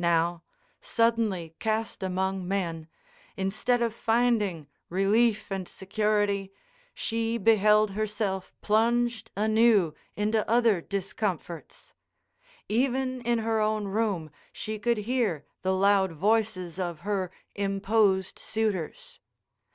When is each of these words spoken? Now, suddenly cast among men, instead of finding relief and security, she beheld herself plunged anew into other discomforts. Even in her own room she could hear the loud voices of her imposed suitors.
Now, 0.00 0.42
suddenly 0.80 1.56
cast 1.58 2.02
among 2.02 2.48
men, 2.48 2.88
instead 3.36 3.82
of 3.82 3.94
finding 3.94 4.66
relief 4.88 5.52
and 5.52 5.68
security, 5.68 6.54
she 6.94 7.36
beheld 7.36 7.90
herself 7.90 8.50
plunged 8.62 9.30
anew 9.36 9.92
into 10.16 10.48
other 10.48 10.80
discomforts. 10.80 11.92
Even 12.66 13.20
in 13.26 13.40
her 13.40 13.60
own 13.60 13.84
room 13.84 14.30
she 14.54 14.78
could 14.78 14.96
hear 15.04 15.44
the 15.60 15.74
loud 15.76 16.12
voices 16.12 16.78
of 16.80 17.00
her 17.00 17.30
imposed 17.54 18.38
suitors. 18.38 19.20